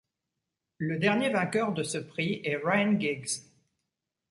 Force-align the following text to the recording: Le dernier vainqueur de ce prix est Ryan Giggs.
Le 0.79 0.97
dernier 0.97 1.29
vainqueur 1.29 1.73
de 1.73 1.83
ce 1.83 1.99
prix 1.99 2.41
est 2.43 2.57
Ryan 2.63 2.99
Giggs. 2.99 3.43